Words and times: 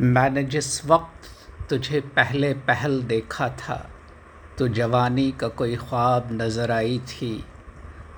मैंने 0.00 0.42
जिस 0.44 0.84
वक्त 0.86 1.28
तुझे 1.70 2.00
पहले 2.16 2.52
पहल 2.66 3.00
देखा 3.02 3.48
था 3.58 3.76
तो 4.58 4.66
जवानी 4.68 5.30
का 5.32 5.48
कोई 5.48 5.76
ख्वाब 5.76 6.28
नज़र 6.32 6.70
आई 6.70 6.98
थी। 6.98 7.44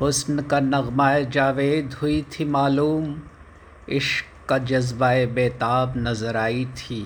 हुस्न 0.00 0.42
का 0.42 0.58
नगमाए 0.60 1.24
जावेद 1.24 1.94
हुई 1.94 2.20
थी 2.32 2.44
मालूम, 2.44 3.14
इश्क 3.88 4.48
का 4.48 4.58
जज्बा 4.58 5.12
बेताब 5.34 5.94
नज़र 5.96 6.36
आई 6.36 6.64
थी। 6.78 7.00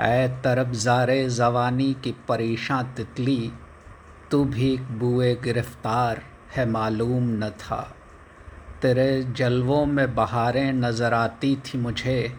ए 0.00 0.28
तरब 0.44 0.72
ज़ार 0.74 1.10
जवानी 1.28 1.92
की 1.94 2.14
परेशान 2.28 2.92
तितली, 2.96 3.52
तू 4.30 4.44
भी 4.44 4.76
बुए 4.92 5.34
गिरफ़्तार 5.34 6.22
है 6.56 6.68
मालूम 6.70 7.28
न 7.44 7.50
था। 7.60 7.82
तेरे 8.82 9.22
जलवों 9.36 9.84
में 9.86 10.14
बहारें 10.14 10.72
नज़र 10.72 11.14
आती 11.14 11.56
थी 11.56 11.78
मुझे 11.78 12.32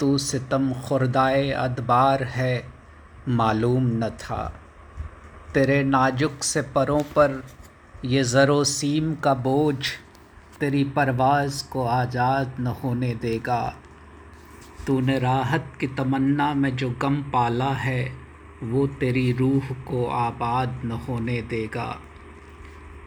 तू 0.00 0.18
सितम 0.18 0.72
खुरदाए 0.72 1.50
अदबार 1.50 2.22
है, 2.22 2.64
मालूम 3.28 3.86
न 3.86 4.08
था। 4.08 4.60
तेरे 5.54 5.84
नाजुक 5.84 6.42
से 6.42 6.62
परों 6.62 7.02
पर 7.02 7.42
ये 8.04 8.22
ज़रो 8.22 8.64
सीम 8.64 9.14
का 9.14 9.34
बोझ 9.34 9.86
तेरी 10.60 10.84
परवाज़ 10.84 11.68
को 11.68 11.84
आज़ाद 11.84 12.56
न 12.60 12.66
होने 12.66 13.14
देगा। 13.14 13.74
तूने 14.86 15.18
राहत 15.18 15.72
की 15.80 15.86
तमन्ना 15.86 16.54
में 16.54 16.76
जो 16.76 16.90
गम 16.90 17.22
पाला 17.22 17.72
है, 17.72 18.12
वो 18.62 18.86
तेरी 18.86 19.32
रूह 19.32 19.74
को 19.88 20.06
आबाद 20.06 20.80
न 20.84 20.90
होने 20.90 21.42
देगा। 21.42 21.98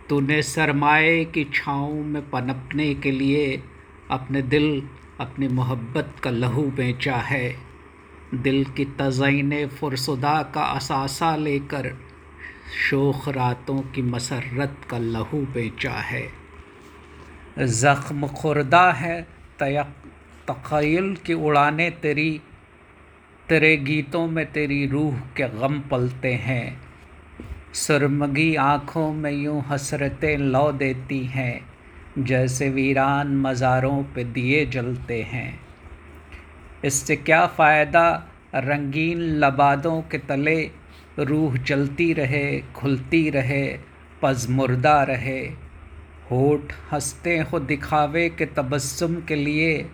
तूने 0.10 0.41
सरमाए 0.41 1.26
की 1.26 1.44
छाँव 1.54 1.94
में 1.94 2.30
पनपने 2.30 2.94
के 2.96 3.12
लिए 3.12 3.63
अपने 4.12 4.41
दिल 4.41 4.90
अपनी 5.22 5.48
मोहब्बत 5.48 6.16
का 6.24 6.30
लहू 6.30 6.64
बेचा 6.64 7.16
है। 7.16 7.56
दिल 8.34 8.64
की 8.66 8.86
तज़ीन 8.86 9.68
फुरसदा 9.68 10.41
का 10.44 10.62
असासा 10.62 11.36
लेकर 11.36 11.91
शोख 12.90 13.28
रातों 13.30 13.82
की 13.82 14.02
मसरत 14.02 14.78
का 14.90 14.98
लहू 14.98 15.41
बेचा 15.46 15.91
है। 15.91 16.28
ज़ख्म 17.60 18.28
खुर्दा 18.28 18.91
है 18.91 19.22
तयक 19.60 19.94
तखयल 20.48 21.16
की 21.26 21.34
उड़ाने 21.34 21.90
तेरी, 21.90 22.41
तेरे 23.50 23.76
गीतों 23.78 24.28
में 24.28 24.46
तेरी 24.52 24.85
रूह 24.88 25.20
के 25.38 25.50
गम 25.50 25.80
पलते 25.80 26.34
हैं। 26.34 26.82
सुरमगी 27.74 28.56
आँखों 28.56 29.12
में 29.13 29.32
यूँ 29.32 29.62
हसरतें 29.68 30.38
लौ 30.38 30.72
देती 30.72 31.20
हैं। 31.26 31.72
जैसे 32.20 32.70
वीरान 32.70 33.27
मज़ारों 33.37 34.04
पे 34.04 34.23
दिए 34.23 34.65
जलते 34.65 35.21
हैं। 35.21 35.59
इससे 36.85 37.15
क्या 37.15 37.48
फ़ायदा? 37.48 38.27
रंगीन 38.55 39.20
लबादों 39.20 40.01
के 40.01 40.17
तले 40.17 40.71
रूह 41.20 41.57
जलती 41.57 42.13
रहे, 42.13 42.62
खुलती 42.76 43.29
रहे, 43.29 43.79
पजमुर्दा 44.21 45.04
रहे। 45.04 45.39
होठ 46.32 46.73
हँसते 46.91 47.37
हो 47.37 47.59
दिखावे 47.59 48.29
के 48.29 48.45
तबस्सुम 48.45 49.15
के 49.15 49.35
लिए, 49.35 49.89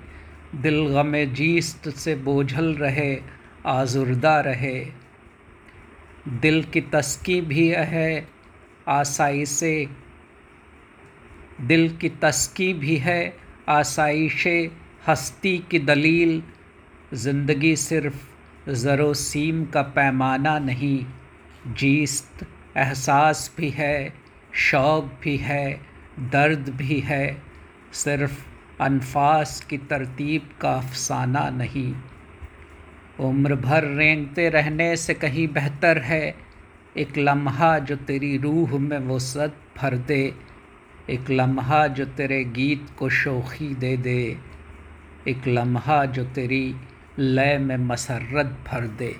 दिल 0.56 0.88
गम 0.88 1.34
जीस्त 1.34 1.90
से 1.90 2.16
बोझल 2.16 2.66
रहे, 2.66 3.22
आजुर्दा 3.66 4.40
रहे। 4.40 4.88
दिल 6.28 6.64
की 6.64 6.82
तस्की 6.82 7.42
भी 7.42 7.68
है, 7.68 8.28
आसाई 8.88 9.46
से 9.46 9.88
दिल 11.62 11.90
की 11.98 12.10
तस्की 12.10 12.74
भी 12.74 12.96
है, 12.96 13.34
आसाइश 13.70 14.48
हस्ती 15.08 15.58
की 15.72 15.80
दलील। 15.80 16.44
ज़िंदगी 17.14 17.76
सिर्फ़ 17.76 18.72
ज़रो 18.72 19.14
सीम 19.14 19.66
का 19.66 19.82
पैमाना 19.82 20.60
नहीं, 20.60 21.06
जीस्त 21.68 22.46
एहसास 22.78 23.52
भी 23.58 23.70
है, 23.70 24.14
शौक़ 24.54 25.06
भी 25.24 25.38
है, 25.38 25.82
दर्द 26.20 26.70
भी 26.70 27.00
है। 27.00 27.38
सिर्फ़ 27.94 28.46
अनफास 28.82 29.60
की 29.70 29.78
तरतीब 29.78 30.50
का 30.62 30.74
अफसाना 30.74 31.50
नहीं। 31.50 31.94
उम्र 33.20 33.56
भर 33.56 33.84
रेंगते 33.84 34.50
रहने 34.50 34.96
से 34.96 35.14
कहीं 35.14 35.48
बेहतर 35.48 35.98
है, 35.98 36.36
एक 36.98 37.18
लम्हा 37.18 37.80
जो 37.80 37.96
तेरी 37.96 38.38
रूह 38.38 38.78
में 38.80 38.98
वो 38.98 39.20
सद 39.20 39.54
भर 39.78 39.98
दे। 39.98 40.34
एक 41.10 41.30
लम्हा 41.30 41.88
जो 41.88 42.06
तेरे 42.06 42.44
गीत 42.44 42.88
को 43.00 43.10
शोखी 43.10 43.76
दे 43.76 43.98
दे, 43.98 44.38
एक 45.28 45.48
लम्हा 45.48 46.06
जो 46.06 46.24
तेरी 46.26 46.76
लय 47.20 47.58
में 47.58 47.78
मसरत 47.78 48.46
भर 48.46 48.88
दे। 48.88 49.16